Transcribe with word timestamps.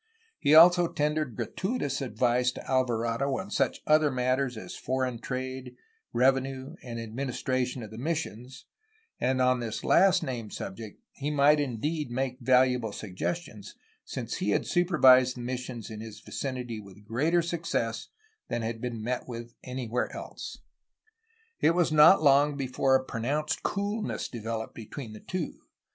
He 0.39 0.55
also 0.55 0.87
ten 0.87 1.13
dered 1.13 1.35
gratuitous 1.35 2.01
advice 2.01 2.51
to 2.53 2.67
Alvarado 2.67 3.37
on 3.37 3.51
such 3.51 3.83
other 3.85 4.09
matters 4.09 4.57
as 4.57 4.75
foreign 4.75 5.19
trade, 5.19 5.75
revenue, 6.11 6.73
and 6.81 6.99
administration 6.99 7.83
of 7.83 7.91
the 7.91 7.99
mis 7.99 8.17
sions,— 8.17 8.65
and 9.19 9.39
on 9.39 9.59
this 9.59 9.83
last 9.83 10.23
named 10.23 10.53
subject 10.53 10.99
he 11.11 11.29
might 11.29 11.59
indeed 11.59 12.09
make 12.09 12.39
valuable 12.39 12.91
suggestions, 12.91 13.75
since 14.03 14.37
he 14.37 14.49
had 14.49 14.65
supervised 14.65 15.35
the 15.35 15.41
missions 15.41 15.91
in 15.91 15.99
his 16.01 16.19
vicinity 16.19 16.79
with 16.79 17.05
greater 17.05 17.43
success 17.43 18.07
than 18.47 18.63
had 18.63 18.81
been 18.81 19.03
met 19.03 19.27
with 19.27 19.53
anywhere 19.63 20.11
else. 20.15 20.57
It 21.59 21.75
was 21.75 21.91
not 21.91 22.23
long 22.23 22.57
before 22.57 22.95
a 22.95 23.03
pro 23.05 23.21
nounced 23.21 23.61
coolness 23.61 24.27
developed 24.27 24.73
beteen 24.73 25.13
the 25.13 25.19
two. 25.19 25.59